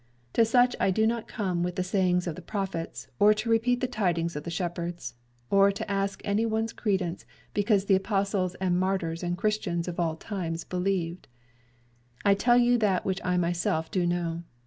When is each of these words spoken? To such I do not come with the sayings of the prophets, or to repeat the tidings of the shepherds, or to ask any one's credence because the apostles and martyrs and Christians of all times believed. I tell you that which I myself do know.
To 0.33 0.43
such 0.43 0.75
I 0.79 0.89
do 0.89 1.05
not 1.05 1.27
come 1.27 1.61
with 1.61 1.75
the 1.75 1.83
sayings 1.83 2.25
of 2.25 2.33
the 2.35 2.41
prophets, 2.41 3.07
or 3.19 3.35
to 3.35 3.49
repeat 3.51 3.81
the 3.81 3.87
tidings 3.87 4.35
of 4.35 4.43
the 4.43 4.49
shepherds, 4.49 5.13
or 5.51 5.71
to 5.71 5.91
ask 5.91 6.21
any 6.23 6.43
one's 6.43 6.73
credence 6.73 7.23
because 7.53 7.85
the 7.85 7.93
apostles 7.97 8.55
and 8.55 8.79
martyrs 8.79 9.21
and 9.21 9.37
Christians 9.37 9.87
of 9.87 9.99
all 9.99 10.15
times 10.15 10.63
believed. 10.63 11.27
I 12.25 12.33
tell 12.33 12.57
you 12.57 12.79
that 12.79 13.05
which 13.05 13.21
I 13.23 13.37
myself 13.37 13.91
do 13.91 14.07
know. 14.07 14.41